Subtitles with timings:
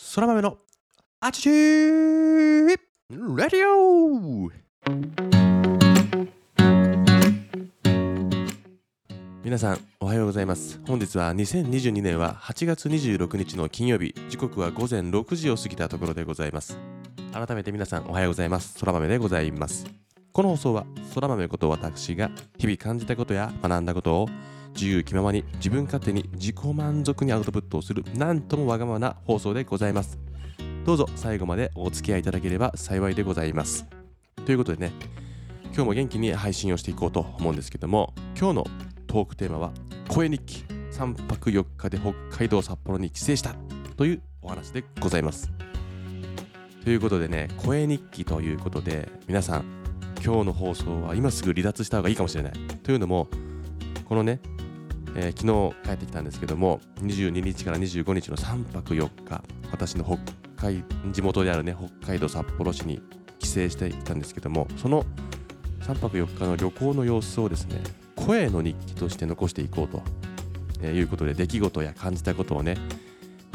[0.00, 0.58] そら豆の
[1.20, 4.48] あちちーレディオ
[9.42, 10.80] 皆さんおはようございます。
[10.86, 14.14] 本日は2022年は8月26日の金曜日。
[14.28, 16.78] 時刻は午前6時を過ぎたところでございます。
[17.32, 18.78] 改めて皆さんおはようございます。
[18.78, 19.84] そら豆でございます。
[20.32, 24.28] この放送はそら豆こと私が日々感じたことや学んだことを
[24.78, 30.20] 自由気ままに自分勝手に自己満足にアウトプットをするなんともわがままな放送でございます。
[30.86, 33.86] どうぞ最後までお付き合いいただければ幸いでございます。
[34.46, 34.92] ということでね
[35.74, 38.66] 今日も元気に配信をしていこうと思うんですけども今日の
[39.08, 39.72] トークテーマは
[40.08, 40.64] 声日記。
[40.92, 43.54] 3泊4日で北海道札幌に帰省した
[43.96, 45.52] というお話でございます。
[46.84, 49.64] ということでね声日記ということで皆さん
[50.24, 52.52] 今日の放送は今すぐ離脱した方がいいかもしれない。
[52.82, 53.28] というのも
[54.06, 54.40] このね
[55.20, 60.18] えー、昨日帰ってきたんですけども22日から25日の3泊4日私の北
[60.56, 63.02] 海地元であるね北海道札幌市に
[63.40, 65.04] 帰省してきたんですけどもその
[65.80, 67.82] 3泊4日の旅行の様子をですね
[68.14, 70.02] 声の日記として残していこうと、
[70.82, 72.76] えー、いうことで出来事や感じたことをね、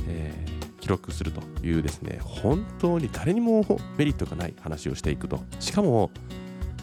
[0.10, 3.66] えー、記録するというですね本当に誰にも
[3.98, 5.42] メリットがない話をしていくと。
[5.62, 6.12] しかも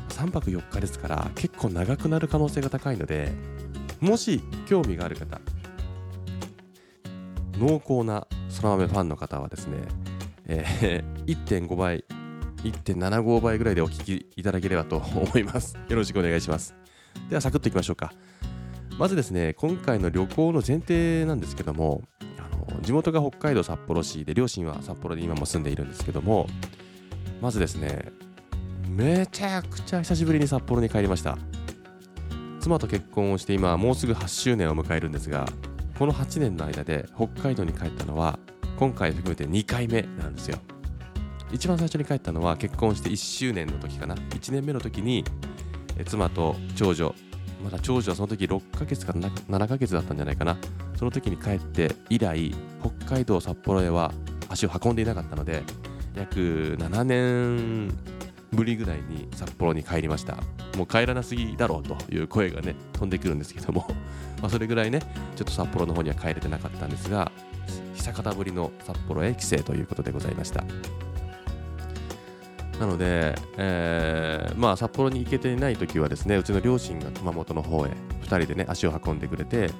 [0.08, 3.32] 3泊4日ですから結構長くなる可能性が高いので
[4.00, 5.40] もし興味がある方
[7.58, 9.76] 濃厚なそら豆ファンの方はですね、
[10.46, 12.04] えー、1.5倍
[12.64, 15.78] 1.75倍ぐらいでお聞きいただければと思います。
[15.88, 16.74] よろしくお願いします。
[17.30, 18.12] ではサクッといきましょうか。
[18.98, 22.02] まずですね今回の旅行の前提なんですけども
[22.38, 26.46] あの地元が北海道札幌市で両親は札幌で今も住んでいるんですけども
[27.40, 28.12] まずですね
[28.86, 31.38] めちゃくちゃ久しぶりに札幌に帰りました。
[32.60, 35.46] 妻と結婚をして今もうすぐ8周年を迎えるんですが
[35.98, 38.38] この8年の間で北海道に帰ったのは
[38.78, 40.58] 今回含めて2回目なんですよ。
[41.52, 44.14] 一番最初に帰ったのは結婚して1周年の時かな。
[44.14, 45.24] 1年目の時に
[46.06, 47.14] 妻と長女
[47.62, 50.56] まだ長女はその時6ヶ月から7ヶ月だったんじゃないかな。
[50.96, 54.12] その時に帰って以来北海道札幌へは
[54.48, 55.62] 足を運んでいなかったので
[56.14, 57.88] 約7年
[58.52, 60.38] ぶりぐらいに札幌に帰りました。
[60.76, 63.86] もう帰らなすぎだろうという声がね飛んでくるんですけども。
[64.40, 65.00] まそれぐらいね
[65.36, 67.30] ちょっと札幌の方には帰れてなかったんですが
[67.94, 70.64] 久方ぶりの札幌へ帰省ということでございました。
[72.80, 77.90] なので、えー、まあ札幌に行けていない時はですねうちの両親が熊本の方へ
[78.22, 79.70] 2人でね足を運んでくれて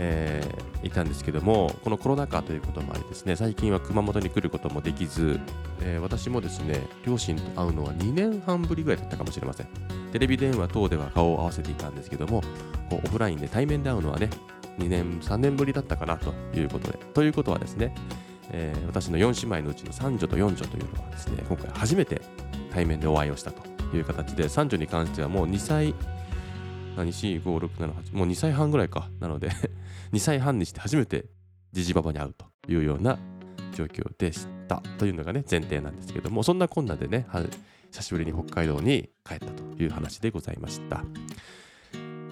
[0.00, 5.40] えー、いたんですけどもこのコロナ禍ということもありですね最近は熊本に来ることもできず、
[5.82, 9.66] えー、私もですね両親と会うのは2年半ぶりぐらいだったかもしれません。
[10.12, 12.40] テレビ電話等では顔を合わせていたんですけども
[12.88, 14.30] こうオフラインで対面で会うのはね
[14.78, 16.98] 2年3年ぶりだったかなということで。
[17.12, 17.92] ということはですね、
[18.52, 22.22] えー、私の4姉妹のうちの三女と四女というのはですね今回初めて
[22.72, 25.92] 対面でお会いをしたという形で三女に関してはもう2歳
[26.96, 29.50] 何4 5 6 7 8もう2歳半ぐらいかなので
[30.12, 31.26] 2歳半にして初めて
[31.72, 33.18] じじばばに会うというような
[33.74, 37.26] 状況でしたというのがね前提なんですけどもそんなこんなでね
[37.90, 41.02] 久しぶりに北海道に帰ったという話でございました。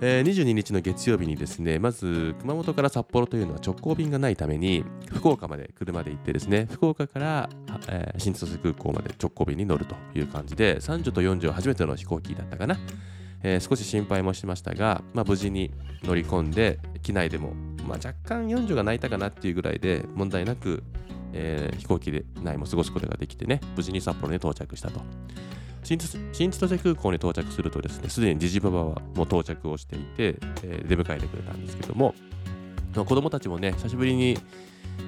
[0.03, 7.49] えー、22日の月曜日にですねまず熊本から札幌というのは直行便がないために福岡まで車で行ってですね福岡から、
[7.89, 12.77] えー、新千歳空港まで直行便に乗るという感じで三女と四女は初めての飛行機だったかな
[13.47, 15.71] えー、少し心配もしましたが、まあ、無事に
[16.03, 17.55] 乗り込んで機内でも、
[17.87, 20.83] まあ、若干40が泣いたかなっていうぐらいで問題なく、
[21.33, 25.01] えー、飛行機で内も過ごすことができてね無事に札幌に到着したと。
[25.84, 30.34] 新千歳空港に到着するとですねすでにジジババはもう到着をしていて、
[30.65, 32.13] えー、出迎えてくれたんですけども
[32.93, 34.37] 子供たちもね久しぶりに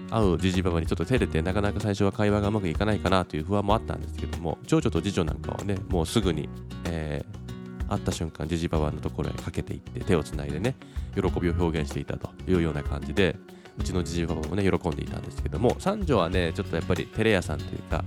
[0.09, 6.49] 会うじじばばにちょっと照れてなかなか最初は会話がうまくいかないかなという不安もあったんですけども長女と次女なんかはねもうすぐに、
[6.84, 7.47] えー、
[7.88, 10.76] 会った瞬間ジジババのところへかけていって手をつないでね
[11.15, 13.37] 喜びを表現していたというような感じで
[13.78, 18.05] うちのジジババもね喜んでいたんですけども三女はねちょっとやっぱりテレ屋さんというか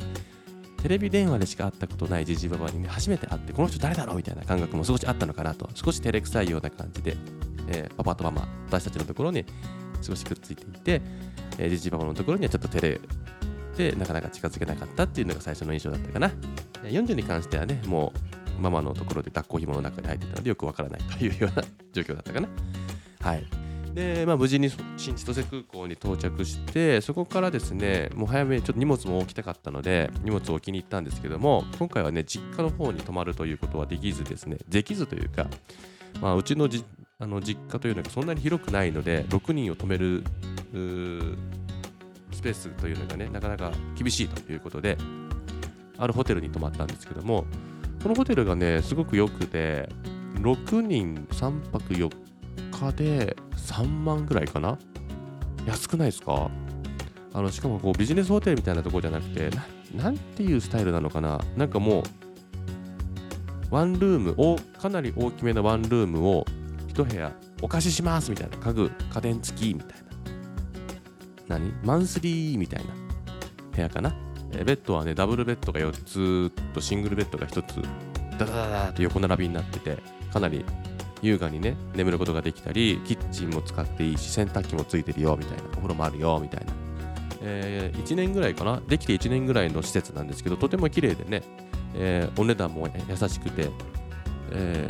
[0.82, 7.16] テレビ電話でしか会ったことないジジババに、ね、初めて会ってこの人誰だろうみたいな感覚も少しあったのかなと少し照れくさいような感じで、
[7.68, 9.46] えー、パパとママ私たちのところに
[10.02, 11.02] 少しくっついていて、
[11.60, 13.00] えー、ジジババのところにはちょっと照れ
[13.78, 16.32] てなかなか近づけなかったっていうのが最初の印象だったかな。
[16.84, 22.48] 40に関してはねもうママのところで抱っこ紐の中に入ってたのでよくわからないというような状況だったかな。
[23.22, 23.46] はい。
[23.94, 35.48] で、まあ、無事に新千歳空港に到着してそこからですねもう早めにちょっと荷物も置きたかったので荷物を置きに行ったんですけども今回はね実家の方に泊まるということはできずですねできずというか、
[36.22, 36.86] まあ、うちのじ
[37.20, 40.24] あの実家というのがそんなに広くないので6人を泊める
[42.32, 44.98] スペースというのがねなかなか厳しいということで
[45.98, 47.46] あるホテルに泊まったんですけども
[48.02, 49.90] このホテルがねすごく良くて
[50.36, 52.10] 6人3泊4
[52.72, 54.78] 日で3万ぐらいかな？
[55.68, 56.50] 安くないですか？
[57.34, 59.50] あのしかもこうビジネスホテルみたいなとこじゃなくて
[59.96, 61.40] なんていうスタイルなのかな？
[61.56, 62.04] なんかもう
[63.70, 66.46] ワンルームをかなり大きめのワンルームを
[66.88, 67.32] 1部屋
[67.62, 68.58] お貸ししますみたいな。
[68.58, 70.00] 家具家電付きみたい
[71.48, 71.60] な。
[71.60, 71.72] 何？
[71.84, 72.92] マンスリーみたいな
[73.76, 74.16] 部屋かな？
[74.54, 75.92] えベッドはねダブルベッドが4
[76.50, 77.82] つとシングルベッドが1つ
[78.38, 79.98] ダダダダと横並びになってて
[80.32, 80.66] かなり
[81.22, 86.74] 優雅にね眠ることができたりキッチンも使っていいし洗濯機もついてるよみたいなお風呂もあるよみたいな、
[87.42, 88.82] えー、1年ぐらいかな？
[88.88, 91.44] できて1年ぐらいの施設なんですけどとても綺麗でね、
[91.96, 93.70] えー、お値段も優しくて、
[94.52, 94.88] え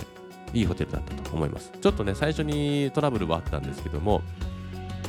[0.53, 1.71] ー、いいホテルだったと思います。
[1.81, 4.21] ちょっとね最初にトラブルはあったんですけども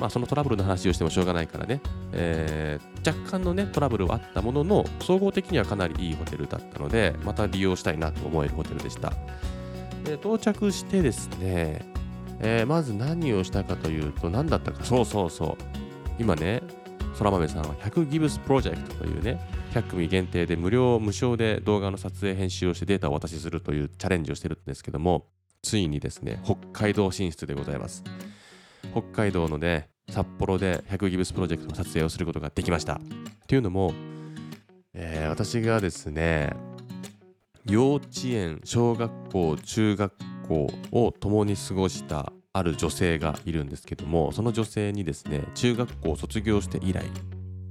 [0.02, 9.12] まあ、そのトラブルの話をしてもしょうがないからね、えー、若干のねトラブルはあったものの総合的にはかなりいいホテルだったのでまた利用したいなと思えるホテルでした。
[10.02, 11.86] で到着してですね、
[12.40, 14.84] えー、まず何をしたかというと何だったか。
[14.84, 15.64] そうそうそう。
[16.18, 16.64] 今ね
[17.14, 19.38] そら豆さんは100ギブスプロジェクトというね
[19.72, 25.28] 100組限定で無料無償で動画の撮影編集をしてデータをお渡しするというチャレンジをしてるんですけども
[25.62, 28.02] ついにですね北海道進出でございます。
[28.90, 33.00] 北海道のね札幌で100ギブスプロジェクトの撮影をすることができました。
[33.46, 33.94] というのも、
[34.94, 36.54] えー、私がですね、
[37.64, 40.12] 幼稚園、小学校、中学
[40.48, 47.04] 校を共に過ごしたある女性がいるんですけども、その女性にですね、中学校を卒業して以来、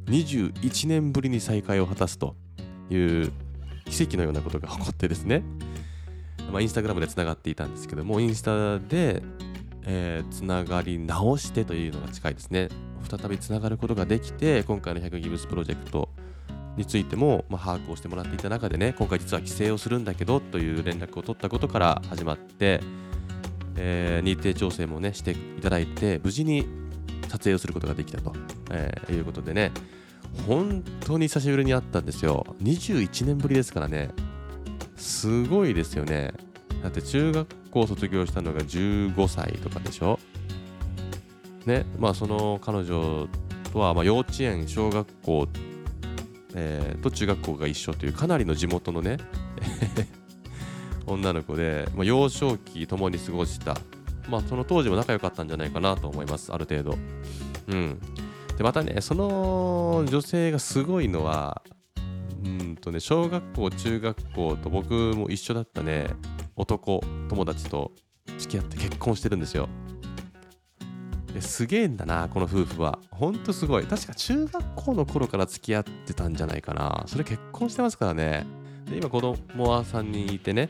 [0.08, 2.36] 21年ぶりに再会を果たすと
[2.90, 3.32] いう
[3.86, 5.44] 奇跡のようなことが起こってですね、
[6.52, 9.22] まあ、インスタグラムでつながっていたんですけども、インスタで
[9.84, 12.70] えー、つながり直してというのが近いですね。
[13.10, 16.10] 再びつながることができて、今回の100ギブスプロジェクト
[16.78, 22.82] についても、まあ、把握をしてもらっていた中でね、今回実は帰省をするんだけどという連絡を取ったことから始まって、
[23.76, 26.66] えー、日程調整もね、していただいて、無事に
[27.28, 28.34] 撮影をすることができたと、
[28.72, 29.72] えー、いうことでね、
[30.48, 32.46] 本当に久しぶりに会ったんですよ。
[32.62, 34.10] 21年ぶりですからね、
[34.96, 36.34] すごいですよね。
[36.84, 40.20] だって中学校卒業したのが15歳とかでしょ？
[41.66, 43.28] ねまあその彼女
[43.72, 45.48] とはま幼稚園小学校、
[46.56, 49.18] えー、と中学校が一緒というかなりの地元のね
[51.06, 53.78] 女の子で、まあ、幼少期共に過ごした。
[54.30, 56.98] まあその当時も仲良かったんじゃないかなと思いますある程度。
[57.68, 58.00] うん。
[58.58, 61.62] でまたねその女性がすごいのは
[62.46, 66.08] うんとね小学校中学校と僕も一緒だったね。
[66.56, 67.92] 男友達と
[68.38, 69.70] 付き合って結婚してるんですよ。
[71.40, 73.00] すげえんだなこの夫婦は。
[73.10, 73.86] ほんとすごい。
[73.86, 77.04] 確か中学校の頃から付き合ってたんじゃないかな。
[77.08, 78.62] それ結婚してますからね。
[78.92, 80.70] で今子供は3人いてね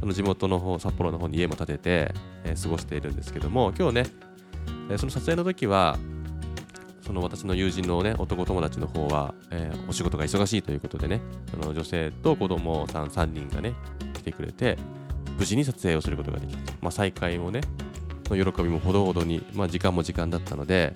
[0.00, 2.14] その地元の方札幌の方に家も建てて、
[2.44, 4.06] えー、過ごしているんですけども今日ね、
[4.90, 5.96] えー、その撮影の時は
[7.02, 11.20] その私の友人のね男友達の方は、えー、お仕事が忙しいということでね
[11.50, 13.74] その女性と子供さん3人がね
[14.14, 14.76] 来てくれて
[15.38, 16.72] 無事に撮影をすることができた。
[16.80, 17.60] まあ、再開もね、
[18.30, 20.94] の喜びもほどほどに、まあ、時間も時間だったので、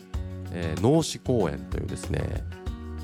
[0.53, 2.45] えー、農師公園というですね、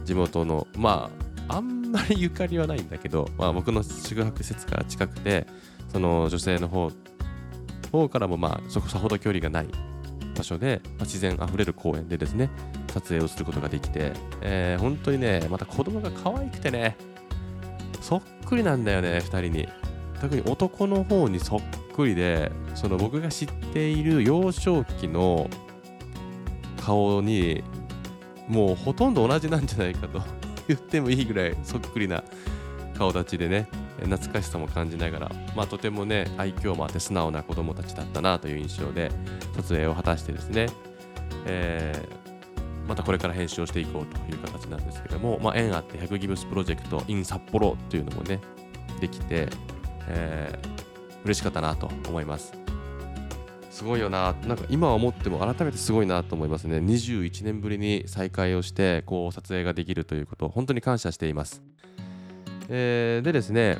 [0.04, 1.10] 地元の、ま
[1.48, 5.46] あ、あんまりゆかりはないんだけど、まあ、僕の宿泊施設から近くて、
[5.92, 6.90] その女性の方
[7.90, 9.68] 方からも、まあ、そこさほど距離がない
[10.34, 12.48] 場所で、まあ、自然あふれる公園でですね、
[12.88, 16.96] 撮影をすることができて、えー、本当にね、また子供が可愛くてね、
[18.00, 19.68] そっくりなんだよね、2人に。
[20.22, 21.60] 特に男の方にそっ
[21.96, 25.50] くりでその僕が知っている幼少期の
[26.80, 27.64] 顔に
[28.46, 30.22] もうほとんど同じなんじゃないかと
[30.68, 32.22] 言ってもいいぐらいそっくりな
[32.96, 33.66] 顔立ちでね
[33.98, 39.10] 懐かしさも感じながら、まあ、とてもね愛嬌もあって素直な子供たちだったなという印象で
[39.56, 40.68] 撮影を果たしてですね、
[41.46, 48.38] えー、またこれから編集をしていこうという形なんですけども、まあ、縁あって100ギブスプロジェクト in 札幌というのもね
[49.00, 49.48] できて、
[50.08, 52.52] えー、嬉しかったなと思います。
[53.70, 56.76] すごいよな、なんか今思っても改めてすごいなと思いますね。
[56.76, 61.62] 21年ぶりに再会をして、こう撮影ができるということ、本当に感謝しています。
[62.68, 63.78] えー、でですね、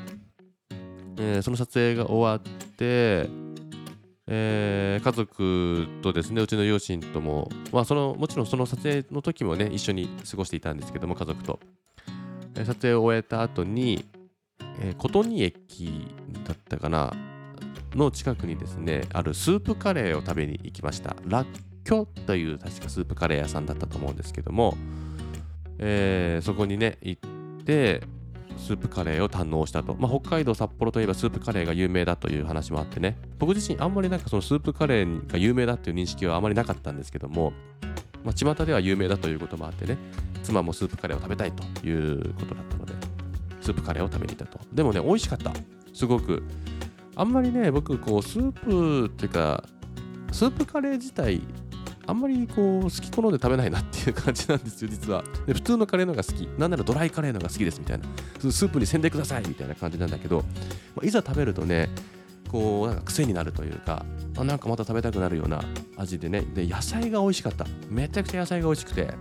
[1.19, 3.29] えー、その撮影が終わって、
[4.27, 11.61] えー、家族とですね、うちの両親とも、まあ、そのもちろんその撮影の時もね、一緒に過ごしていたんですけども、家族と。
[12.55, 14.07] え撮影を終えた後に、
[14.81, 16.07] えー、琴仁駅
[16.47, 17.13] だったかな
[17.95, 21.17] の近くにですねあるスープカレーを食べに行きました。
[21.27, 21.47] ラッ
[21.85, 24.77] キョという確かスープカレー屋さんだったと思うんですけども
[25.85, 28.03] えー、そこにね行って
[28.57, 33.19] スープカレーを堪能したと、まあ、北海道札幌といえばスープカレーが有名だという話もあってね。
[33.39, 37.53] 僕自身あんまりなんかそのスープカレーが有名だっていう認識はあまりなかったんですけども、
[38.25, 39.99] まあ、巷では有名だということもあってね
[40.45, 42.93] 妻もスープカレーを食べたいということだったので
[43.63, 44.59] スープカレーを食べに行ったと。
[44.73, 45.53] でもね美味しかった。
[45.95, 46.43] すごく。
[47.15, 49.63] あんまりね僕こうスープっていうか
[50.33, 51.43] スープカレー自体
[52.07, 55.23] あんまりこう好き好んで食べないなっていう感じなんですよ実は。
[55.47, 56.49] で普通のカレーのが好き。
[56.59, 58.05] なんならドライカレーのが好きですみたいな。
[58.39, 60.39] スープにせんでくださいみたいな感じなんだけど、
[60.97, 61.91] まあ、いざ食べるとね
[62.51, 64.05] こうなんか癖になるというか
[64.37, 65.63] あなんかまた食べたくなるような
[65.97, 66.41] 味でね。
[66.41, 67.67] で野菜が美味しかった。
[67.89, 69.15] めちゃくちゃ野菜が美味しくて。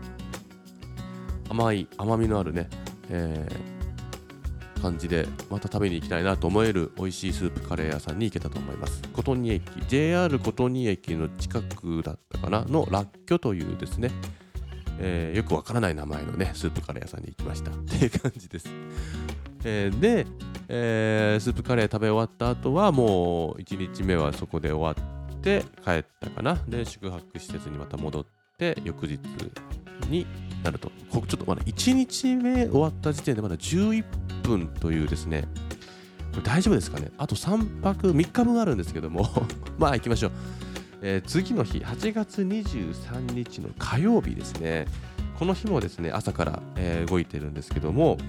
[1.50, 2.70] 甘い甘みのあるね、
[3.10, 3.81] えー
[4.82, 9.02] 感じでまた食べに行きたいなと思える美味しいスープカレー屋さんに行けたと思います。
[9.14, 12.66] 琴仁駅 JR 琴仁駅の近くだったかな？
[12.66, 14.12] のラッキョというですね、
[15.00, 17.72] えー、よくわからない名前のねスープカレー屋さんに行きました。
[17.72, 18.68] っていう感じです、
[19.64, 20.26] えー、で、
[20.68, 26.56] えー、スープカレー食べ終わった後はもう1日目はそこで終わって帰ったかな？
[26.68, 28.26] で宿泊施設にまた戻っ
[28.58, 29.20] て翌日
[30.10, 30.26] に
[30.64, 30.92] なると。
[31.12, 34.04] ちょっとまだ1日目終わった時点でまだ11
[34.44, 35.48] 分というですね。
[36.32, 37.12] これ大丈夫ですかね？
[37.18, 39.30] あと3泊3日分あるんですけども。
[39.78, 40.32] まあ行きましょう、
[41.02, 44.86] えー、次の日8月23日の火曜日ですね。
[45.42, 48.20] この日もですね朝から、えー、動いてるんですけども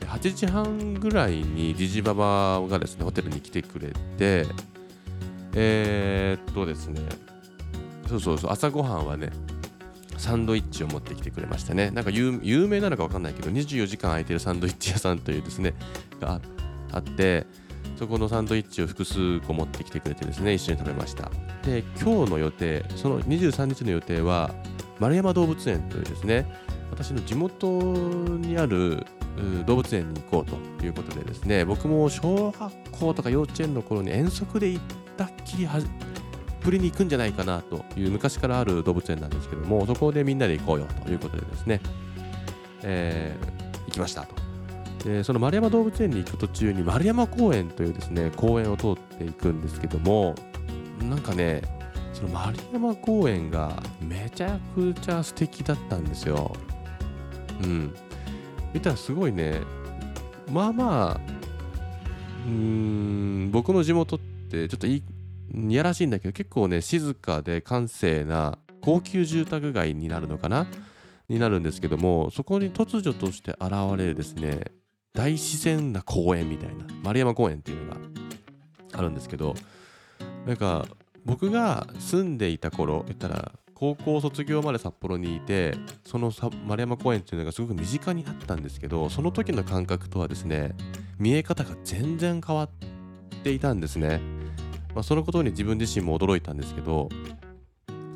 [0.00, 4.44] 8時半ぐらいにジジババがですねホテルに来てくれて
[5.54, 7.00] えー、っとですね
[8.06, 9.30] そうそうそう朝ごはんはね
[10.20, 11.90] サンドイッチを持ってきてくれましたね。
[11.90, 15.74] なんか有名なのか分かんないけど、24時間空いてるサンドイッチ屋さんというですね、
[16.20, 16.40] が
[16.92, 17.46] あって、
[17.98, 21.30] そこのサンドイッチを複数個持ってきてくれてですね、一緒に食べました。
[21.64, 24.54] で、今日の予定、その23日の予定は、
[24.98, 26.46] 丸山動物園というですね、
[26.90, 29.06] 私の地元にある
[29.66, 34.84] 動物園に行こうということでですね、僕も小学校とか幼稚園の頃に遠足で行っ
[35.16, 35.66] たっきり
[36.60, 41.80] プリに行くんじゃないかなという昔からある動物園なんですけどもそこでみんなで行こうよということでですね、
[42.82, 44.34] えー、行きましたと。
[45.04, 50.34] でその丸山動物園に行く途中に丸山公園というですね公園を通っていくんですけども
[51.08, 51.62] なんかね
[52.12, 56.54] その丸山公園がめちゃくちゃ素敵だったんですよ。
[57.62, 57.94] うん。
[58.72, 59.60] 見たらすごいね
[60.50, 61.20] まあまあ
[62.46, 64.18] うん僕の地元っ
[64.50, 65.02] てちょっといい
[65.54, 70.66] いやらしいんだけど結構ね静かで閑静な高級住宅街になるのかな？
[71.28, 74.64] になるんですけどもそこに突如として現れるですね
[75.14, 78.00] 大自然な公園みたいな丸山公園っていうのが
[78.94, 79.54] あるんですけど
[80.44, 80.86] なんか
[81.24, 86.32] 僕が住んでいた頃言ったら高校卒業まで札幌にいてその
[86.66, 90.74] 丸山公園っていうのがすごく身近にあったんですけどその時の感覚とはですね
[91.18, 92.70] 見え方が全然変わっ
[93.44, 94.20] ていたんですね。
[94.94, 97.08] まあ、そのことに自分自身も驚いたんですけど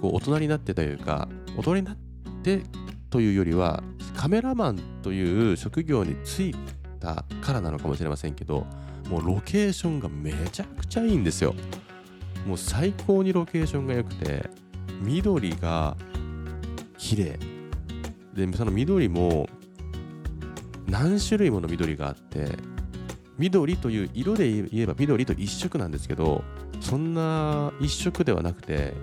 [0.00, 1.96] こう大人になってというか大人になっ
[2.42, 2.62] て
[3.10, 3.82] というよりは
[4.16, 6.54] カメラマンという職業に就い
[7.00, 8.66] たからなのかもしれませんけど
[9.08, 11.54] もうロケーションがめちゃくちゃいいんですよ。
[12.46, 14.48] もう最高にロケーションが良くて
[15.02, 15.96] 緑が
[16.96, 17.38] 綺麗。
[18.34, 19.48] でその緑も
[20.86, 22.48] 何種類もの緑があって
[23.38, 26.44] 緑という色で言えば緑と一色なんですけど
[26.80, 28.94] そんな一色ではなくて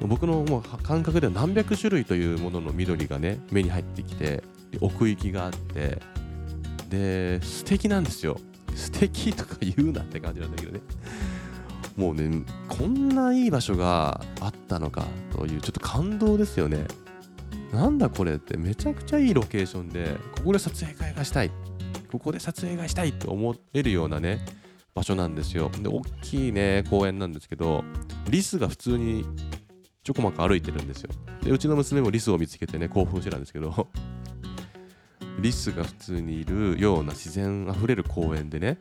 [0.00, 4.42] 僕のもう感覚では何百種類というものの緑がね目に入ってきて
[4.80, 6.00] 奥行きがあって
[6.90, 8.38] で素敵なんですよ。
[8.74, 10.80] 素敵とか言うなって感じなんだけどね。
[11.96, 16.86] もうねこんないい場所があったのかというちょっと感動ですよね。
[17.72, 21.50] なんだこれってめちゃくちゃいいロケーションでここで撮影会がしたい。
[22.14, 24.38] ここで撮影がしたいと思えるようなね
[24.94, 25.68] 場所なんですよ。
[25.82, 27.82] で大きいね公園なんですけど
[28.30, 29.24] リスが普通に
[30.04, 31.10] ちょこまか歩いてるんですよ。
[31.42, 33.88] でうちの娘もリスを見つけてね興奮してたんですけど
[35.42, 38.78] リスが普通にいるような自然あふれる公園でね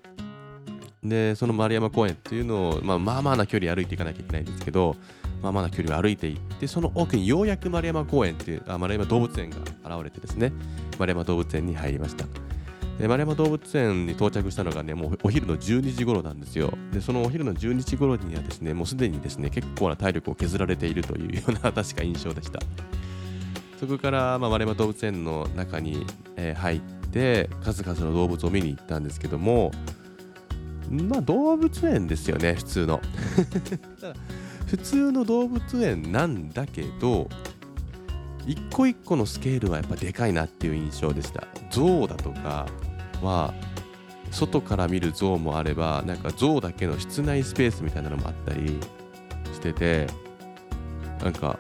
[1.04, 4.96] でその丸山公園っていうのを、まあ、まあまあな距離歩いていかなきゃいけないんですけど
[5.42, 10.54] まあまあな距離を歩いていってその奥にようやく丸山公園っていうあ丸山動物園が現れてですね
[11.00, 12.28] 丸山動物園に入りました。
[13.00, 16.74] で丸山動物園に到着したのがね、もうお昼の12時頃なんですよ。
[16.92, 22.60] で、そのお昼の12時頃にはですね、もうすでにですね、結構な体力を削られているというような 確か印象でした。
[23.80, 26.06] そこから、まあ、丸山動物園の中に、
[26.38, 26.82] えー、入っ
[27.12, 29.72] て、数々の動物を見に行ったんですけども、
[30.90, 33.02] まあ動物園ですよね、普通の。
[34.68, 37.28] 普通の動物園なんだけど、
[38.46, 42.68] 一個一個のスケールはやっぱでかいなっていう印象でした象だとか
[43.24, 43.54] は
[44.32, 48.80] 外から見る像もあればなんか像だけの室内スペースみたいなのもあったり
[49.54, 50.08] してて
[51.24, 51.60] なんか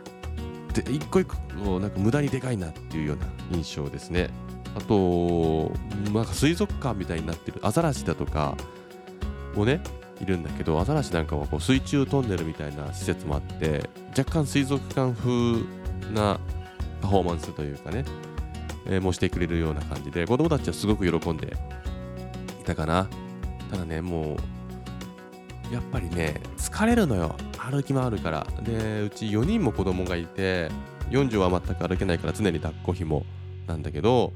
[0.73, 4.29] で一個一個なんか無駄にでかいなっていうような印象ですね。
[4.75, 5.71] あと
[6.11, 8.57] なんか水族館みたいになってるアザラシだとか
[9.53, 9.81] もね
[10.19, 15.61] いるんだけどアザラシなんかはこう水中トンネルみたいな施設もあって若干水族館風
[16.11, 16.39] な
[17.01, 18.03] パフォーマンスというかね、
[18.85, 21.53] えー、もしてくれるような感じで子供たちはすごく喜んで
[22.61, 23.07] いたかな。
[23.71, 24.37] ただねも
[25.71, 27.35] うやっぱりね疲れるのよ。
[27.57, 28.47] 歩き回るから。
[28.61, 30.69] でうち4人も子供がいて
[31.09, 33.25] 40は全く歩けないから常に抱っこひも
[33.67, 34.33] なんだけど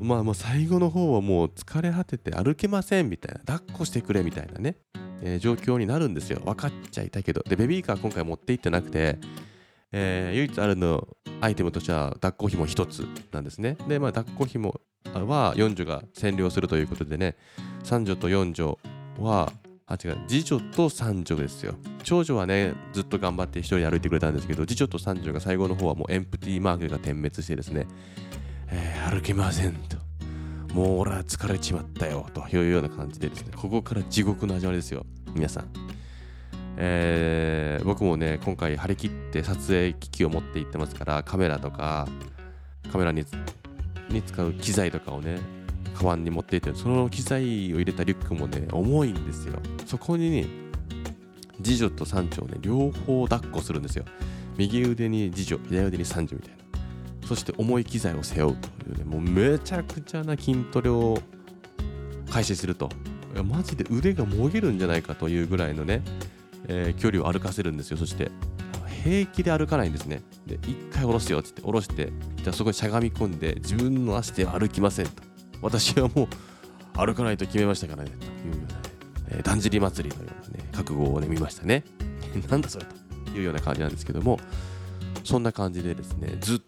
[0.00, 3.40] まあもう最後の方はもう疲れ果てて歩けませんみたいな。
[3.40, 4.76] 抱っこしてくれみたいなね、
[5.22, 6.40] えー、状況になるんですよ。
[6.44, 7.42] 分かっちゃいたけど。
[7.42, 9.18] でベビーカー今回持って行ってなくて
[9.92, 11.08] えー、唯一あるの
[11.40, 13.76] アイテムとしては抱っこ紐1つなんですね。
[13.88, 14.80] で、まあ、抱っこ紐
[15.14, 17.36] は4女が占領するということでね、
[17.84, 18.78] 3女と4女
[19.18, 19.52] は、
[19.86, 21.74] あ、違う、次女と三女ですよ。
[22.02, 27.86] 長女はね、ずっと頑張って一人で歩いてくれたんですけど、次女と三女が最後の方はもうエンプティーマークが点滅してですね、
[28.70, 29.96] えー、歩けませんと。
[30.74, 35.97] もう俺は疲れちまったよというような感じでですね、ここから地獄の味わいですよ、皆さん。
[36.80, 42.06] えー、僕もね今回張り切って撮影機器を持って行ってますからカメラとか
[42.92, 45.40] カメラに使う機材とかをね
[45.92, 47.42] カバンに持っていってその機材
[47.74, 49.58] を入れたリュックもね重いんですよ。
[49.86, 50.46] そこにね
[51.60, 54.04] 次女と三女をね両方抱っこするんですよ。
[54.56, 57.26] 右腕に次女左腕に三女みたいな。
[57.26, 61.18] そして重い機材を背負うというねもうめちゃくちゃな筋トレを
[62.30, 62.88] 開始すると。
[63.34, 66.02] いやマジで腕がもげるんじゃないかというぐらいのね
[66.68, 67.96] えー、距離を歩かせるんですよ。
[67.96, 68.30] そして
[69.02, 70.22] 平気で歩かないんですね。
[70.46, 75.22] で一回下ろすよって言って下ろしてじゃあそこにしゃがみ込んで自分の足で歩きませんと。
[75.60, 76.28] 私はもう
[76.96, 78.10] 歩かないと決めましたからね。
[78.10, 78.82] というようなね、
[79.30, 81.84] えー、だんじり祭りのようなね覚悟をね見ましたね。
[82.50, 82.86] なんだそれ
[83.26, 84.38] というような感じなんですけども
[85.24, 86.60] そんな感じでですねずっ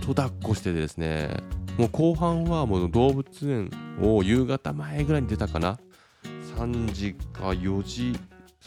[0.00, 1.42] と抱っこしててですね
[1.78, 3.70] もう後半はもう動物園
[4.02, 5.78] を夕方前ぐらいに出たかな。
[6.56, 8.18] 3時か4時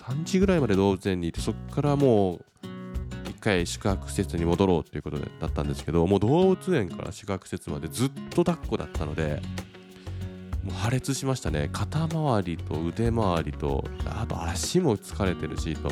[0.10, 2.39] 3時ぐらいまで動物園にいてそこからもう
[3.30, 9.41] 一回宿泊施設に戻ろうということだったんですけどもう動物園から宿泊施設までずっと抱っこだったので
[10.63, 11.69] もう破裂しましたね。
[11.72, 15.89] 肩周りと腕周りとあと足も疲れてるしと。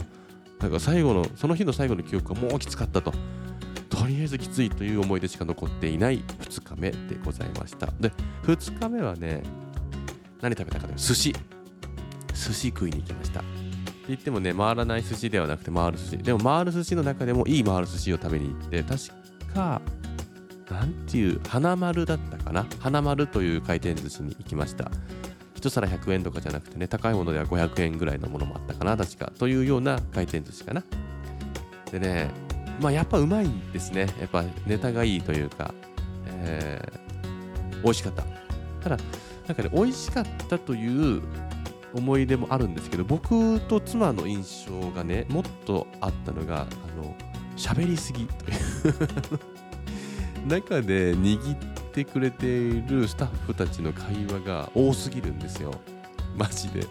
[0.59, 3.13] なんか最後のその日の最後の記憶がもうきつかったと。
[3.89, 7.87] とりあえずきついという思い出しか残っていない2日目でございました。
[7.99, 8.11] で
[8.43, 9.41] 2日目はね
[10.41, 11.35] 何食べたかというと寿司。
[12.33, 13.66] 寿司食いに行きました。
[14.07, 16.17] 言ってもね、回らない寿司ではなくて回る寿司。
[16.17, 18.99] でも回る寿司の中でもいい回る寿司を食べに行って、確
[19.53, 19.81] か、
[20.71, 22.65] なんていう、花丸だったかな？
[22.79, 24.91] 花丸という回転寿司に行きました。
[25.55, 29.31] 1皿100円とかじゃなくてね、高いものでは500円ぐらいのものもあったかな、確か。
[29.39, 30.83] というような回転寿司かな。
[31.91, 32.29] でね、
[32.81, 34.07] まあやっぱうまいですね。
[34.19, 35.73] やっぱネタがいいというか、
[36.27, 38.23] えー、美味しかった。
[38.81, 38.97] ただ、
[39.47, 41.21] なんかね、美味しかったという
[41.93, 46.65] 思い出もあるんですけど僕と妻の印象がねもっとあったのがあ
[46.97, 47.15] の
[47.55, 49.57] 喋りすぎという。
[50.47, 51.57] 中で握っ
[51.91, 55.73] てくれているスタッフたちの会話が多すぎるんですよ。
[56.37, 56.85] マジで。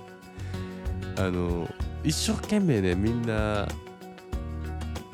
[1.19, 1.67] あの
[2.05, 3.67] 一生懸命ねみんな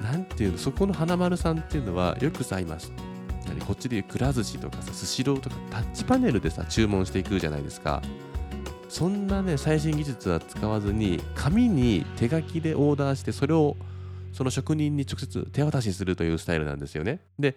[0.02, 2.76] なんていうのそこの花丸さんっていうのはよくさ今
[3.66, 8.02] こっちでいうくら寿司とかさスシローとかタッチパネルでさ注文していくじゃないですか。
[8.92, 13.74] そんなね最新技術は使わずに紙に手書きでオーダーしてそれを
[14.34, 17.20] その職人に直接手渡しするというスタイルなんですよね。
[17.38, 17.56] で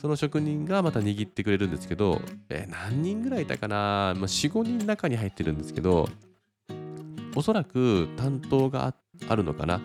[0.00, 6.08] その職人がまた握ってくれるんですけど、えー、何人ぐらいいたかな、まあ、45人中に入ってるんですけど
[7.34, 8.94] おそらく担当が
[9.28, 9.80] あるのかな？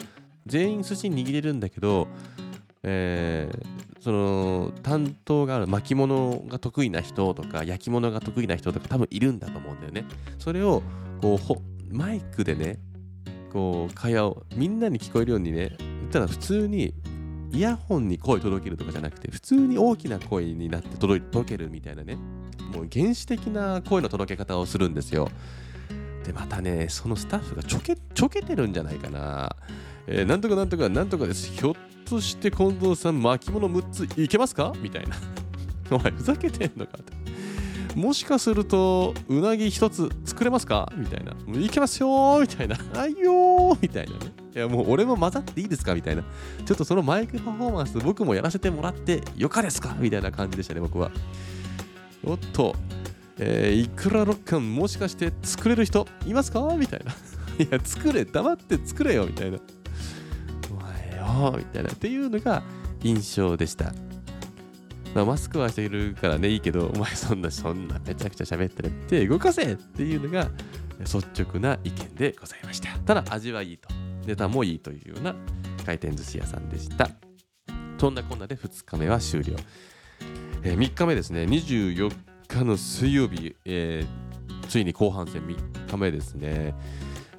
[0.45, 2.07] 全員寿司握れるんだけど
[2.87, 10.05] えー、その担当がある巻物が得意な人とか焼き物が得意な人とか多分いるんだと思うんだよね。
[10.37, 10.83] それを
[11.19, 12.77] こうマイクでね
[13.51, 16.93] こう会話をみんなに聞こえるようにね言ったら普通に
[17.51, 22.15] イヤホンに声届けるとかじゃなくて普通に大きな声になって届けるみたいなね
[22.71, 25.29] もう原始的な声の届け方をするんですよ。
[26.23, 29.55] でまたねそのスタッフがちょけちょけてるんじゃないかな。
[30.07, 31.51] えー、なんとかなんとかなんとかです。
[31.51, 31.73] ひょっ
[32.05, 34.73] として近藤さん巻物6ついけますか？
[34.81, 35.15] みたいな。
[35.91, 36.97] お前ふざけてんのか？
[36.99, 37.13] って。
[37.95, 40.91] もしかするとうなぎ1つ作れますか？
[40.95, 41.33] みたいな。
[41.59, 42.77] いけますよみたいな。
[42.95, 44.33] あいよみたいなね。
[44.55, 45.95] いやもう俺も混ざっていいですか？
[45.95, 46.23] みたいな。
[46.65, 49.95] ちょっとそのマイクパフォーマンス僕もやらせてもらってよかですか？
[49.99, 51.09] みたいな感じでしたね、僕は。
[52.23, 52.75] おっと、
[53.37, 56.61] えー、いくらロッカンもしかして作れる人いますか？
[56.77, 57.11] みたいな。
[57.63, 59.59] いや、作れ、黙って作れよみたいな。
[61.25, 61.91] お前よみたいな。
[61.91, 62.63] っていうのが
[63.03, 63.93] 印象でした。
[65.13, 70.49] まあ、マスクはしてるからね、いいけど、お前そんな、そんなめちゃくちゃ喋ってるって動かせっていうのが
[70.99, 72.89] 率直な意見でございました。
[72.99, 73.87] ただ、味はいいと。
[74.25, 75.35] ネタもいいというような
[75.85, 77.09] 回転寿司屋さんでした。
[77.97, 79.55] そんなこんなで2日目は終了。
[80.63, 82.11] えー、3日目ですね、24
[82.47, 86.73] 日の水曜日、えー、ついに後半戦3日目ですね。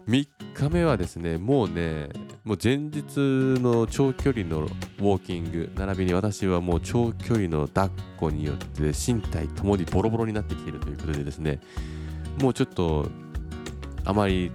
[0.09, 2.09] 3日目はですね、もうね、
[2.45, 11.61] もう前日の長距離のウォーキング、並びに私はもう長距離の抱っこによって身体ともにボロボロになってきているということでですね、
[12.41, 13.09] もうちょっと
[14.05, 14.53] あまり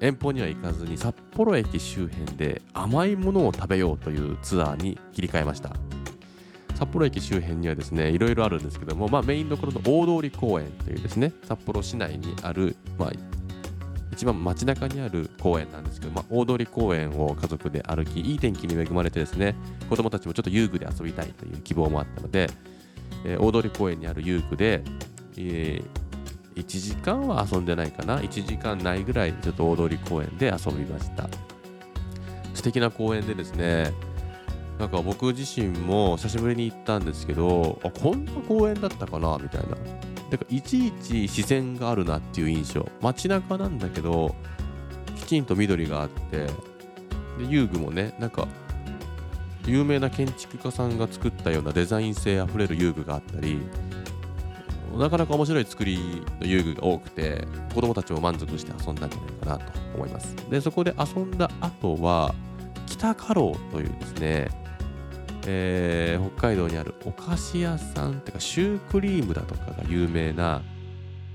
[0.00, 5.76] 遠方には行かずに札幌駅周辺で甘いものを食べようというツアーに切り替えました。
[6.78, 13.12] 札幌駅周辺にはですねいろいろあるんですけども、まあ、メインどころの大通公園というですね札幌市内にある、まあ、
[14.12, 19.54] 一番街中にある公園なんですけど、まあ、大通公園を家族で歩きいい天気に恵まれてですね
[19.88, 22.48] 子供たちもちょっと遊具で遊びたいという希望もあったので、
[23.24, 24.82] えー、大通公園にある遊具で、
[25.36, 26.08] えー
[26.58, 31.28] 1時間は遊んでないかな1時間ないぐらいちょっと大通公園で遊びました。
[32.54, 33.92] 素敵な公園でですね
[34.80, 39.76] なんか僕自身も久しぶりに行ったんですけどあこんな公園だったかなみたいな。
[40.30, 42.88] だからいちいち自然があるなっていう印象。
[43.00, 44.34] 街中なんだけど
[45.16, 46.52] きちんと緑があってで
[47.48, 48.46] 遊具もねなんか
[49.66, 53.60] 有名な建築家さんが作ったようなデザイン性あふれる遊具があったり
[54.96, 55.98] なかなか面白い作り
[56.40, 60.34] の遊具が多くて子供たちも満足して遊んだんじゃないかなと思います。
[60.50, 62.34] でそこで遊んだ後は
[62.86, 64.48] 北家老というですね、
[65.50, 70.62] えー、北海道にあるお菓子屋さんっていうかシュークリームだとかが有名な、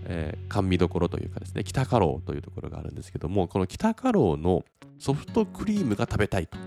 [0.06, 4.64] えー、甘味どころというかですね北家老というところがあるんですけどもこの北家老の
[5.00, 6.58] ソフトクリームが食べたいと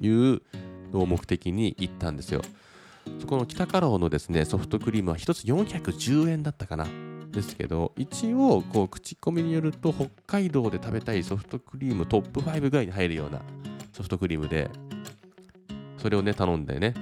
[0.00, 0.42] いう
[0.92, 2.42] のを目的に行ったんですよ
[3.20, 6.86] そこの北カロのですね、ソフトクリームは1つ410円だったかな。
[7.30, 13.42] ですけど、一応、こう、口コミによると、北海道で食べたいソフトクリームトップ5ぐらいに入るような
[13.92, 14.70] ソフトクリームで、
[16.06, 16.94] それをね、頼んでね、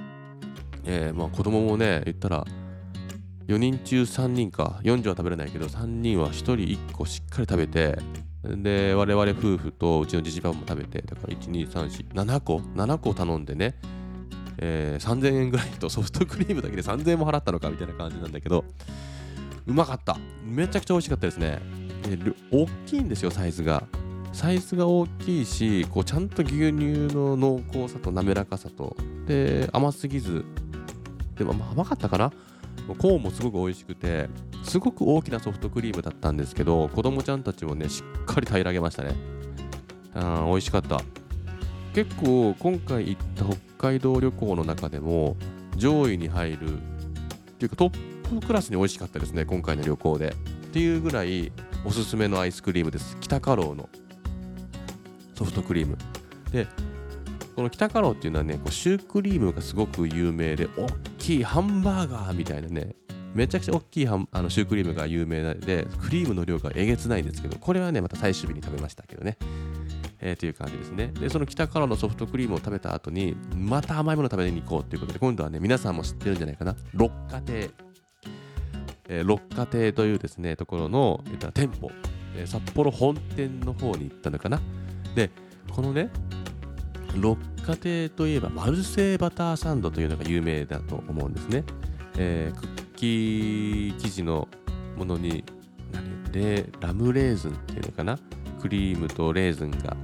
[0.87, 2.47] えー、まあ子供もね、言ったら、
[3.49, 7.99] 4人中3人か、40は食べれないけど、3人は1人1個しっかり食べて、
[8.43, 13.75] で、我々夫婦とうちのじじばも食べて、だから1、2、3、4、7個 ?7 個頼んでね、
[14.57, 18.65] えー、3000円ぐらいと ソフトクリームだけで3000円も払ったのかみたいな感じなんだけど、
[19.67, 20.17] うまかった。
[20.47, 21.59] めちゃくちゃ美味しかったですね。
[22.09, 23.87] えー、大きいんですよ、サイズが。
[24.35, 30.45] サイズが大きいし、こうちゃんと牛乳の濃厚さと滑らかさと、で、甘すぎず、
[31.37, 32.31] でも、甘かったかな？
[32.99, 34.29] コーンもすごく美味しくて、
[34.65, 39.15] すごく大きなソフトクリームだったんですけど、子供ちゃんたちもね、しっかり平らげましたね。
[40.15, 41.01] あ美味しかった。
[41.95, 45.37] 結構今回行った北海道旅行の中でも
[45.77, 46.81] 上位に入るっ
[47.57, 50.29] ていうかトップクラスに美味しかったですね今回の旅行で。
[50.29, 50.35] っ
[50.75, 51.53] ていうぐらい
[51.85, 53.17] おすすめのアイスクリームです。
[53.21, 53.89] 北家老の。
[55.35, 55.97] ソフトクリーム
[56.51, 56.67] で
[57.55, 60.87] この北家老っていうのはねこうシュークリームがすごく有名で大
[61.19, 62.95] きいハンバーガーみたいなね
[63.35, 69.37] めちゃくちゃ大きいハンあのシュークリームが有名なのでクリームの量がえげつないんですけどこれはねまた最終日に食べましたけどね
[70.27, 71.09] えー、という感じですね。
[71.09, 76.75] で、その北からのソフトクリームを食べた後に、また甘いもの食べに行こうということで、今度はね、皆さんも知ってるんじゃないかな。
[76.95, 77.71] 六花亭。
[79.07, 81.91] えー、六花亭というですね、ところの、えー、店舗、
[82.37, 84.63] えー、札幌本店の方に行ったのかな。
[85.15, 85.31] で、
[85.71, 86.11] このね、
[87.17, 91.65] 六花亭といえば、マルセイバターサンドというのが有名だと思うんですね。
[92.17, 94.49] えー、クッキー生地の
[94.97, 95.45] ものに、
[95.93, 98.19] 何でラムレーズンっていうのかな。
[98.61, 99.95] クリームとレーズンが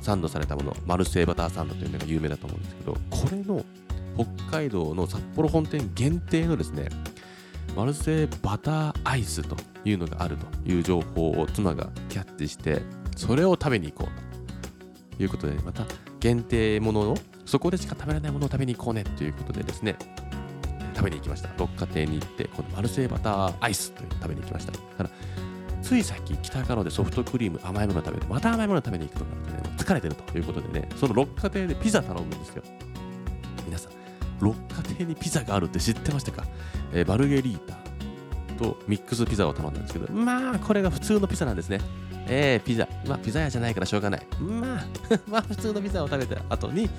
[0.00, 3.64] サンドされたもの、マルセイバターサンドというのが有名だと思うんですけど、これの
[4.16, 6.88] 北海道の札幌本店限定のですね、
[7.76, 12.82] マルセイバターアイスというのがあるという情報を妻がキャッチして、
[13.16, 15.84] それを食べに行こうということで、また
[16.20, 19.96] 限定ものを、そこでしか食べられないものを食べに行こうねということでですね、
[20.94, 21.48] 食べに行きました。
[21.58, 24.72] 六花亭に行って、このマルセイバターアイスというのを食べに行きました。
[24.72, 25.10] だから
[25.86, 32.62] ついさっき北カロでソフトクリーム甘いもの食べてまた甘いもの食べに行くとなるとね疲れてるということでねその六花亭でピザ頼むんですよ
[33.64, 33.92] 皆さん
[34.40, 36.44] 六花亭にピザがあるって知ってましたか、
[36.92, 37.85] えー、バルゲリータ
[38.56, 41.80] とミックスピザを頼んだんですけどまあこれが普通のピザなんですね
[42.28, 42.88] えー、ピザ。
[43.06, 44.26] まあ、ピザ屋じゃないからしょうがない。
[44.40, 44.84] まあ、
[45.28, 46.90] まあ、普通のピザを食べた後に、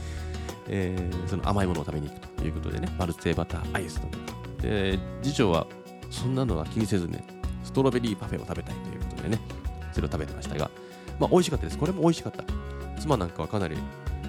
[0.69, 4.17] えー、その甘いものを食べに行くということでね、マルセイバターアイスとか。
[4.61, 5.67] で、次長は、
[6.09, 7.23] そんなのは気にせずね、
[7.63, 9.39] ストロベリーパフェを食べたいということでね、
[9.91, 10.71] それを食べてましたが、
[11.19, 11.77] まあ、美味しかったです。
[11.77, 12.43] これも美味しかった。
[12.99, 13.75] 妻なんかはかなり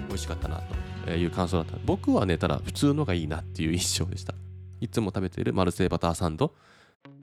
[0.09, 0.61] 美味しかったな
[1.05, 1.77] という感想だった。
[1.85, 4.33] 僕はね、ただ普通のがいいなっていう印象でした。
[4.81, 6.53] いつも食べているマルセイバターサンド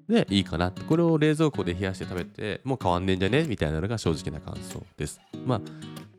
[0.09, 5.21] でいいかなこれを冷蔵庫で冷やして食べてもう変わんねえんじゃねみたいなのが正直な感想です。
[5.45, 5.61] まあ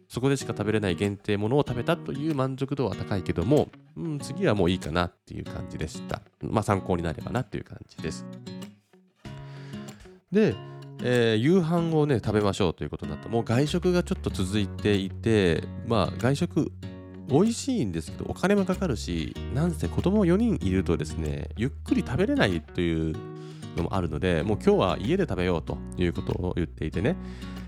[0.09, 6.21] そこでしか食べれない限定ものを食べたという満足度は高いけども、うん、次はもういいかなっていう感じでした。
[6.41, 8.25] まあ参考になればなっていう感じです。
[10.31, 10.55] で、
[11.03, 13.29] えー、夕飯をね食べましょうということになった。
[13.29, 16.71] もう外食がちょっと続いていてまあ外食
[17.29, 23.15] 美味しいんですけどお金もかかるしなんせ子供4人いるとですねゆっくり食べれないという
[23.77, 27.15] のもあるのでもう今日は家で食べようということを言っていてね、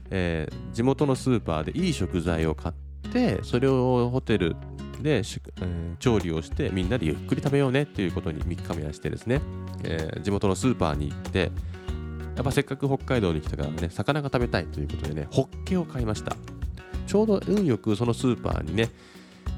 [0.09, 4.55] えー、地元のスーパーでいい食材を買ってそれをホテル
[5.01, 9.41] で、えー、調理をしてみんなでゆっくり食べようねっていうことに3日目はしてですね、
[9.83, 11.51] えー、地元のスーパーに行って
[12.35, 16.35] やっぱせっかく北海道に来たからね魚が食べたいということでねホッケを買いました。
[17.05, 18.89] ちょうど運よくそのスーパーにね、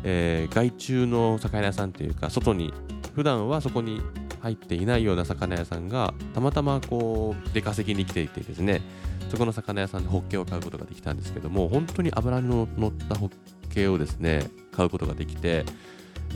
[0.05, 2.73] えー、外注の魚屋さんというか外に
[3.13, 4.01] 普段はそこに
[4.41, 8.81] 入っていないような魚屋さんがたまたまこう出稼ぎに来ていてですね
[9.29, 13.31] そこの魚屋さんでホッケを買うことができたんですけども本当に脂の乗ったホッ
[13.73, 15.63] ケをですね買うことができて、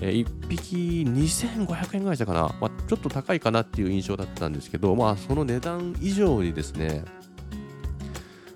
[0.01, 7.03] えー、1匹2500円ぐらいしたかな、まあ、ちょっと高いかなっていう印象だったんですけどまあその値段以上にですね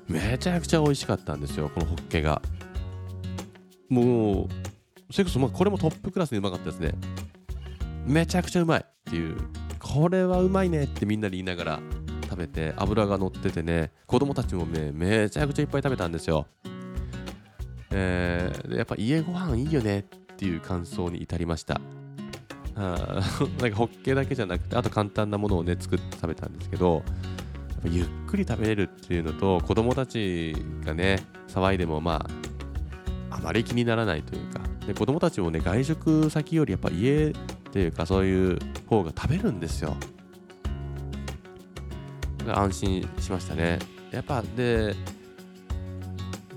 [0.07, 2.41] めちゃくちゃ美味しかったんですよこのホッケが。
[3.89, 4.49] もう
[5.11, 6.93] それこそまあこれもトップクラスでうまかったですね。
[8.09, 9.37] めちゃくちゃうまいっていう。
[9.79, 11.79] これはうまいねってみんなで言いながら
[12.23, 13.91] 食べて脂が乗っててね。
[14.07, 16.47] 子供たちもねめちゃくちゃいっぱい食べたんですよ。
[17.91, 20.03] えー、やっぱ家ご飯いいよねっ
[20.35, 21.79] ていう感想に至りました。
[22.75, 23.21] あ
[23.61, 27.03] なんかホッケーだけじゃなくてあと簡単なものをね作って食べたんですけど
[27.83, 32.25] ゆっくり食べれるっていうのと子供たちがね騒いでもま
[33.29, 37.33] ああまり気にならないというかで子供たちもね外食先よりやっぱ家
[37.69, 39.95] っていうかそういう方が食べるんですよ。
[42.47, 43.79] 安心しましたね。
[44.11, 44.95] やっぱで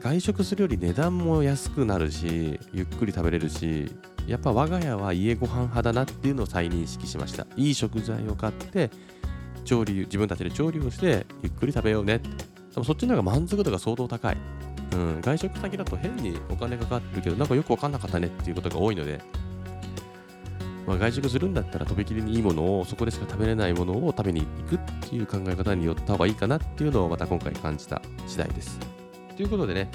[0.01, 3.94] 外食するより値段も安くなるしゆっくり食べれるし
[4.27, 7.46] やっぱ我が家は家ご飯派だなっていうのを再認識しました。
[7.57, 8.90] いい食材を買って
[9.64, 12.18] 調理自分たちで調理をしてゆっくり食べようね。
[12.18, 14.37] でもそっちの方が満足度が相当高い、
[14.94, 19.20] うん、外食先だと変にお金かかってるけどなんかよく分かんなかったねっていうことが多いので
[20.87, 28.79] まあ、外食するんだったらとびきりにいいものをそこでしか食べれないものを食べに行くっていう考え方によった方がいいかなっていうのをまた今回感じた次第です。
[29.37, 29.90] ということでね、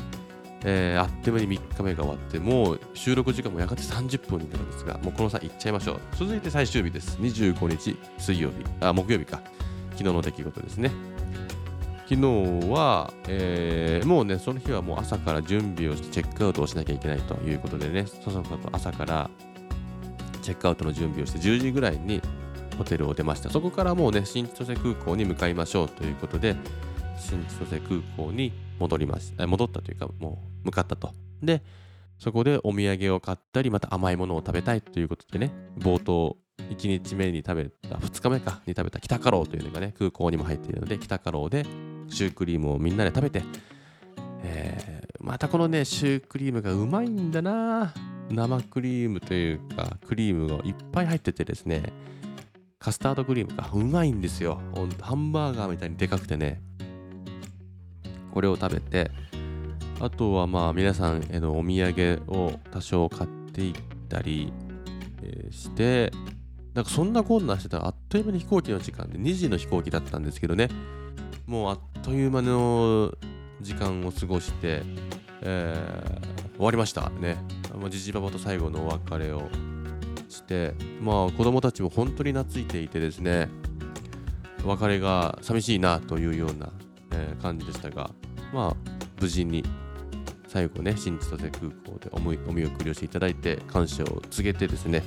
[0.64, 6.00] えー、あっという間に3日目が終わってもう収録時間もやがて30分になるんですがもうこの際行っちゃいましょう。
[6.16, 7.18] 続いて最終日です。
[7.20, 8.56] 25日水曜日。
[8.80, 9.42] あ木曜日か。
[9.92, 10.92] 昨日の出来事ですね。
[12.08, 19.30] 昨日は、えー、もうねその日はもう朝から準備をしてチェックアウトをしなきゃいけないということでねそそかと朝から
[20.48, 22.22] チェックアウトの準備をして10時ぐらいに
[22.78, 23.50] ホテルを出ました。
[23.50, 26.56] そこからもうね新千歳空港に向かいましょうということで
[27.20, 31.12] 新千歳空港に戻りまし戻ったというかもう向かったと。
[31.44, 31.62] で
[32.18, 36.38] そこでお土産を買ったりまた甘いものを食べたいということでね冒頭
[36.70, 41.66] 1日目に食べた2日目かに食べた北カローというのがね空港にも入っているので北カローで
[42.08, 43.44] シュークリームをみんなで食べて、
[44.44, 47.94] えー、またこのねシュークリームがうまいんだな。
[48.30, 51.84] 生クリームというかクリームがいっぱい入っててですね。
[52.80, 54.62] カスタードクリームがうまいんですよ。
[55.02, 56.62] ハンバーガーみたいにでかくてね。
[58.32, 59.12] これを食べて。
[60.00, 63.74] あとはまあ皆さんへのお土産を多少買っていっ
[64.10, 64.54] たり、
[65.24, 66.12] えして。
[66.78, 70.70] なんかそんなこんなしてたらあっという間に飛行機の時間で2時の飛行機だったんですけどね。
[71.48, 73.12] もうあっという間の
[73.62, 74.82] 時間を過ごして、
[75.42, 77.10] えー、終わりました。
[77.10, 77.38] ね。
[77.90, 79.50] じじばばと最後のお別れを
[80.30, 83.50] してまあ子供たちも本当に懐いていてですね
[84.64, 86.70] 別れが寂しいなというような、
[87.12, 88.10] えー、感じでしたが
[88.54, 88.76] まあ
[89.22, 89.64] 無事に
[90.48, 92.20] 最後ね新千歳空港でお
[92.52, 95.04] 見送りをしていただいて感謝を告げてですね、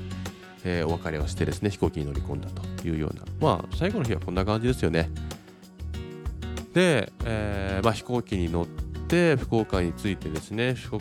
[0.64, 5.10] えー、お別れをしてですね飛行機に乗り込んだというようなまあ最後の日はこんな感じですよね。
[6.72, 10.96] で、えーまあ、飛行機に乗って福岡に着いてですね福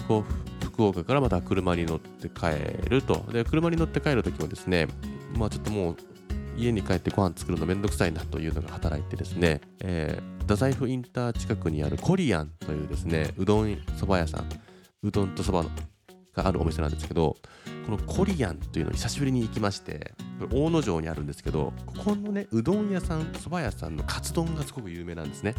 [0.84, 3.26] 岡からまた車に乗って帰ると。
[3.32, 4.88] で車に乗って帰るときもですね
[5.38, 5.98] まあちょっともう
[6.58, 14.50] 家に帰ってご飯作るのめんどくさいなというのが働いてですね、えー、太宰府インター近くにあるコリアンというですねうどんそば屋さん
[15.04, 15.64] うどんとそば
[16.34, 17.38] があるお店なんですけど
[17.86, 20.14] このコリアンというのに久しぶりに行きまして
[20.48, 25.56] 大野城にあるんですけどここのねうどん屋さんそば屋さんのカツ丼がすごく有名なんですね。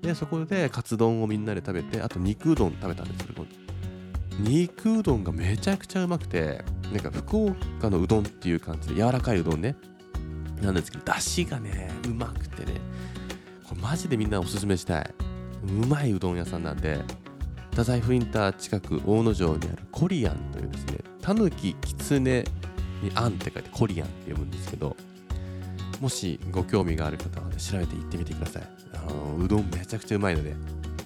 [0.00, 3.46] でそこでカツ丼をみんなで食べてあと肉うどん食べたんですけど
[4.38, 9.76] 肉うどんがめちゃくちゃうまくてなんか福岡のうどんっていう感じで柔らかいうどんね。
[10.60, 12.80] なんですけどだしがねうまくてね。
[13.68, 15.14] これマジでみんなおすすめしたい。
[15.64, 17.00] うまいうどん屋さんなんで
[17.70, 22.44] 太宰府インター近く大野城にあるコリアンというですねたぬききつね
[23.02, 23.32] にあん。
[23.32, 24.96] って書いてコリアンって読むんですけど
[26.00, 28.62] もしご興味がある方は、ね、調べて行ってみてください。
[28.94, 30.54] あのうどんめちゃくちゃうまいので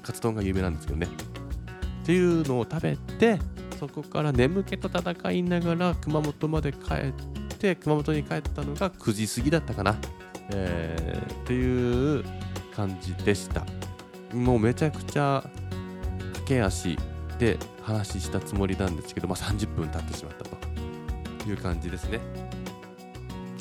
[0.03, 1.07] カツ丼が有名なんですけどね。
[2.03, 3.39] っていうのを食べて
[3.79, 7.13] そこから眠気と戦いながら熊本まで帰っ
[7.59, 9.97] て熊本に帰ったのが9時過ぎだったかな、
[10.51, 12.25] えー、っていう
[12.75, 13.67] 感じでした。
[14.33, 15.45] もうめちゃくちゃ
[16.33, 16.99] 駆け足
[17.39, 20.66] で話したつもりなんですけど、まあ、30分経ってしまったと
[21.47, 22.21] いう感じですね。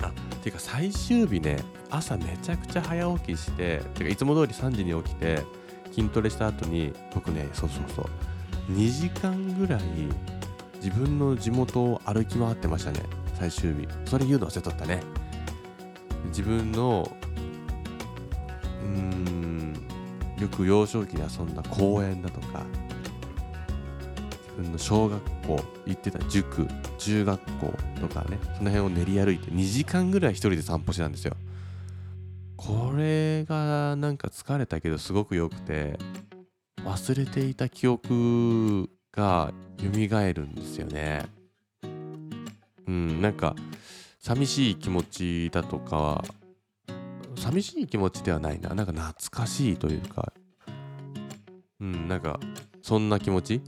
[0.02, 1.58] あていうか最終日ね
[1.90, 5.42] 朝めちゃくちゃ早起きしててかいつも通り3時に起きて
[5.92, 9.82] 筋トレした後に僕ねそうそうそう2時間ぐらい
[10.76, 13.00] 自分の地元を歩き回ってましたね
[13.40, 15.02] 最終日それ言うの忘れとったね
[16.28, 17.10] 自分の
[18.84, 19.74] うーん
[20.38, 22.66] よく幼少期に遊んだ公園だとか
[24.62, 31.36] の小学校行ってた塾中学校とかねその辺を練り歩いて2時間ぐらい一人で散歩してたんですよ。
[32.58, 36.00] これがなんか疲れたけどすごく良くて
[36.84, 41.26] 忘れていた記憶が蘇るんですよね。
[42.88, 43.56] うんなんか
[44.20, 46.26] 寂しい気持ちだとかは
[47.36, 48.74] 寂しい気持ちではないな。
[48.74, 50.34] なんか懐かしいというか、
[51.80, 52.40] うん、なんか、
[52.82, 53.62] そんな気持ち？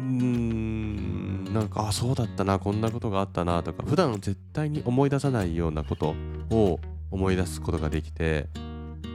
[0.00, 6.14] うーん、なんか、あ、そうだったな、こんなことがあったなとか、普段絶対に思い出さないようなこと
[6.50, 8.48] を思い出すことができて、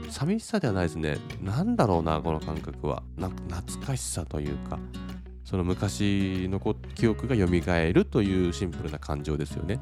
[0.10, 1.18] 寂しさではないですね。
[1.42, 3.04] なんだろうな、この感覚は。
[3.18, 4.80] なんか懐かしさというか、
[5.44, 6.60] その昔の
[6.96, 7.46] 記憶が蘇
[7.94, 9.80] るというシンプルな感情ですよね。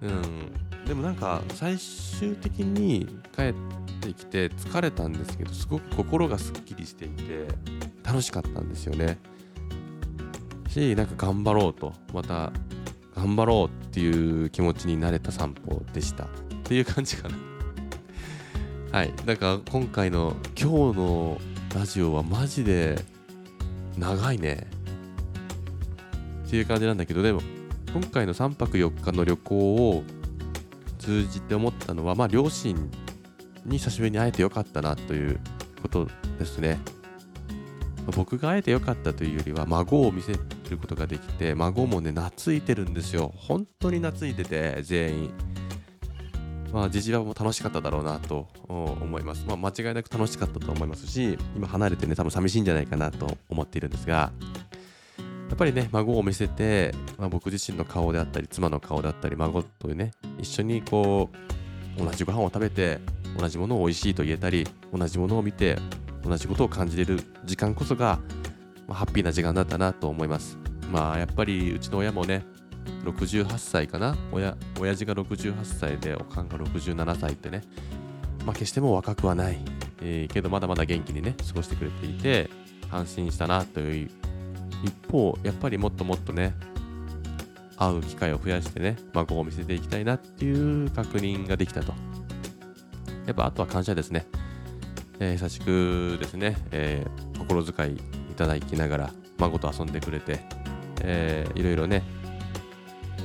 [0.00, 0.68] うん。
[0.88, 3.54] でもなんか最終的に帰っ
[4.00, 7.46] てきて疲れたんですけどすごく心がすっきりしていて
[8.02, 9.18] 楽しかったんですよね
[10.78, 12.52] しなんか頑張ろうとまた
[13.14, 16.24] 頑張ろうっていう気持ちになれた散歩でした。
[16.24, 16.28] っ
[16.62, 17.36] ていう感じかな。
[18.92, 19.12] はい。
[19.26, 21.40] だか今回の今日の
[21.74, 23.04] ラジオはマジで
[23.96, 24.68] 長いね。
[26.46, 27.42] っていう感じなんだけどでも
[27.92, 30.04] 今回の3泊4日の旅行を
[30.98, 32.90] 通じて思ったのは、まあ、両親
[33.66, 35.40] に久しぶりに会えてよかったなという
[35.82, 36.78] ことですね。
[38.14, 40.32] 僕が会えてよかったというよりは孫を見せ
[40.70, 43.32] ることができて孫もね懐いてるんですよ。
[43.36, 45.30] 本当に懐いてて全員。
[46.72, 49.44] まあじわも楽しかっただろうなと思います。
[49.46, 54.32] まあ間違いなく楽しかったと思いますし今離れてね多分寂しいんじゃないかなと思っているんですが
[55.48, 61.30] やっぱりね、孫を見せて、まあ、僕自身の顔であったり、妻の顔であったり、孫とね、一緒にこ
[61.98, 63.00] う、同じご飯を食べて、
[63.38, 65.78] 同じものを美味しいと言えたり、同じものを見て、
[66.22, 68.18] 同じことを感じれる時間こそが、
[68.88, 70.58] まあ、ハッピーな時間だったなと思います。
[70.90, 72.44] まあ、やっぱりうちの親もね、
[73.04, 74.16] 68歳かな？
[74.32, 77.62] 親親父が68歳でおかんが67歳ってね、
[78.44, 79.58] まあ、決しても若くはない、
[80.00, 82.48] えー、けどまだまだ元気にね過ごしてくれていて
[82.90, 84.10] 安心したなという。
[84.84, 86.54] 一方やっぱりもっともっとね
[87.76, 91.92] 会う機会を増やしてね孫を見せていきたいなっていう確認ができたと。
[93.26, 94.26] やっぱあとは感謝ですね、
[95.18, 98.00] えー、優しくですね、えー、心遣い
[98.38, 100.40] ただきながら孫と遊んでくれて、
[101.02, 102.02] えー、いろいろね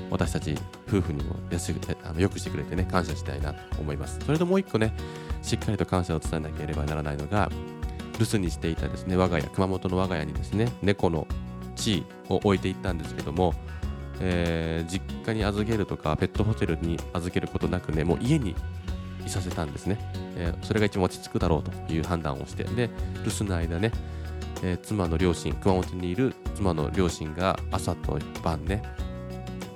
[0.09, 0.55] 私たち
[0.87, 1.73] 夫婦にもやす
[2.03, 4.19] あのよくしてくれてね感謝したいなと思います。
[4.25, 4.93] それともう一個ね
[5.41, 7.49] しっかりと感謝を伝えなければならないのが
[8.19, 11.27] 留守にしていたですね我が家熊本の我が家にですね猫の
[11.75, 13.53] 地位を置いていったんですけども、
[14.19, 18.55] えー、実家に預けるとかペットホテルに預けることなくねもう家に
[19.25, 19.97] いさせたんですね、
[20.37, 22.89] えー、それが一番落ち着くだろうという判断をしてで
[23.25, 23.91] 留守の間ね、
[24.63, 28.81] えー、妻の両親熊本にいる妻の両親が朝と晩ね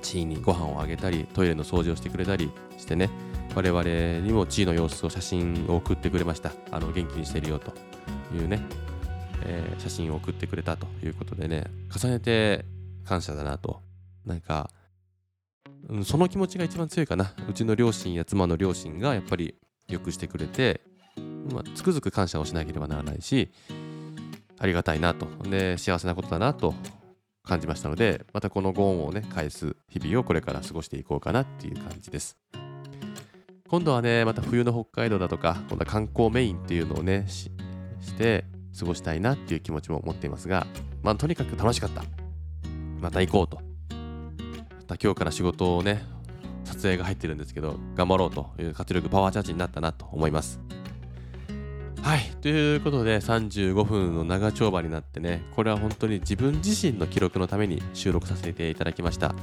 [0.02, 3.10] 地位にご飯をあげたりトイレの掃除をしてくれたりしてね
[3.54, 3.82] 我々
[4.26, 7.72] にも地位の様子を写真を送ってくれましたあの元気にしてるよと
[8.34, 8.60] いうね
[9.44, 11.64] えー、写真を送ってくれたということでね、
[11.96, 12.64] 重ねて
[13.04, 13.80] 感謝だなと。
[14.24, 14.70] なんか、
[15.88, 19.54] うん、その気持ちが一番強いかなうちの両親や妻の両親がやっぱり
[19.88, 20.82] よくしてくれて、
[21.50, 23.50] まあ、つくづく感謝をしなければならないし
[24.58, 25.26] ありがたいなと。
[25.48, 26.74] で幸せなことだなと
[27.42, 32.36] 感じましたのでまたこのご恩をね返す日々をこれから過ごしていこうかなっていう感じです。
[33.68, 37.50] 今度はねまた冬の北海道だとか今度は観光メインっていうのをねし
[38.16, 38.44] て
[38.78, 40.66] 過ごしたいなっていう気持ちも持っていますが
[41.02, 42.02] まあとにかく楽しかった。
[43.00, 43.60] また行こうと。
[44.88, 46.02] また今日から仕事をね
[46.64, 50.60] 撮影が入ってるんですけど頑張ろうという活力パワーチャージになったなと思います。
[52.02, 52.30] はい。
[52.40, 59.34] ということで35分の長丁場になってねこれは本当に自分自身の記録のために収録させていただきました。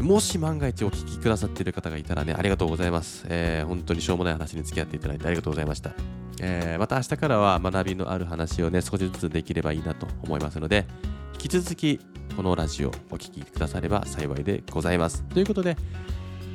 [0.00, 5.92] もし万が一お聞きくださっている方がいたらねありがとうございます、えー、本当にしょうもない話に付き合っていただいてありがとうございました、
[6.40, 10.86] えー、また明日からは学びのある話をね少しずつできればいいなと思いますので
[11.34, 12.00] 引き続き
[12.36, 15.22] このラジオお聴きくだされば幸いでございます。
[15.24, 15.76] ということで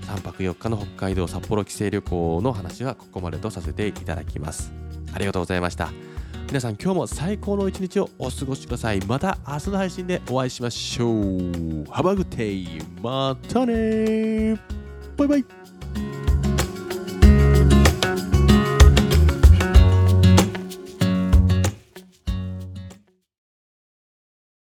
[0.08, 4.72] 3泊4日の北海道札幌帰省旅行の話はここまでとさせていただきます。
[5.14, 5.92] ありがとうございました。
[6.48, 9.02] 皆さん今日も最高の一日をお過ごしください。
[9.06, 11.12] また明日の配信でお会いしましょう。
[11.90, 14.58] Have a good day またね
[15.18, 15.67] バイバイ。